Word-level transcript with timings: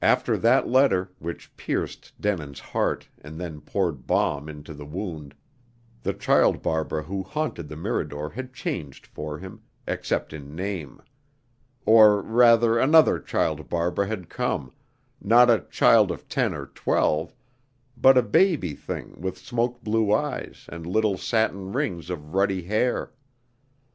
After 0.00 0.38
that 0.38 0.68
letter, 0.68 1.10
which 1.18 1.54
pierced 1.54 2.18
Denin's 2.18 2.60
heart 2.60 3.10
and 3.20 3.38
then 3.38 3.60
poured 3.60 4.06
balm 4.06 4.48
into 4.48 4.72
the 4.72 4.86
wound, 4.86 5.34
the 6.02 6.14
child 6.14 6.62
Barbara 6.62 7.02
who 7.02 7.22
haunted 7.22 7.68
the 7.68 7.76
Mirador 7.76 8.30
had 8.30 8.54
changed 8.54 9.06
for 9.06 9.38
him, 9.38 9.60
except 9.86 10.32
in 10.32 10.56
name; 10.56 11.02
or 11.84 12.22
rather 12.22 12.78
another 12.78 13.18
child 13.20 13.68
Barbara 13.68 14.06
had 14.06 14.30
come, 14.30 14.72
not 15.20 15.50
a 15.50 15.66
child 15.70 16.10
of 16.10 16.26
ten 16.26 16.54
or 16.54 16.64
twelve, 16.68 17.34
but 17.98 18.16
a 18.16 18.22
baby 18.22 18.72
thing 18.74 19.12
with 19.20 19.36
smoke 19.36 19.84
blue 19.84 20.10
eyes 20.10 20.64
and 20.70 20.86
little 20.86 21.18
satin 21.18 21.70
rings 21.70 22.08
of 22.08 22.32
ruddy 22.34 22.62
hair. 22.62 23.12